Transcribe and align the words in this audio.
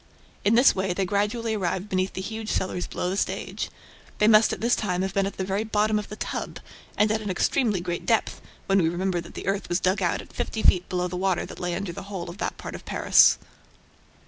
In 0.43 0.55
this 0.55 0.73
way, 0.73 0.93
they 0.93 1.05
gradually 1.05 1.53
arrived 1.53 1.87
beneath 1.87 2.13
the 2.13 2.21
huge 2.21 2.49
cellars 2.51 2.87
below 2.87 3.11
the 3.11 3.15
stage. 3.17 3.69
They 4.17 4.27
must 4.27 4.51
at 4.51 4.59
this 4.59 4.75
time 4.75 5.03
have 5.03 5.13
been 5.13 5.27
at 5.27 5.37
the 5.37 5.43
very 5.43 5.63
bottom 5.63 5.99
of 5.99 6.09
the 6.09 6.15
"tub" 6.15 6.59
and 6.97 7.11
at 7.11 7.21
an 7.21 7.29
extremely 7.29 7.81
great 7.81 8.07
depth, 8.07 8.41
when 8.65 8.81
we 8.81 8.89
remember 8.89 9.21
that 9.21 9.35
the 9.35 9.45
earth 9.45 9.69
was 9.69 9.79
dug 9.79 10.01
out 10.01 10.19
at 10.19 10.33
fifty 10.33 10.63
feet 10.63 10.89
below 10.89 11.07
the 11.07 11.17
water 11.17 11.45
that 11.45 11.59
lay 11.59 11.75
under 11.75 11.91
the 11.91 12.01
whole 12.09 12.31
of 12.31 12.39
that 12.39 12.57
part 12.57 12.73
of 12.73 12.83
Paris. 12.83 13.37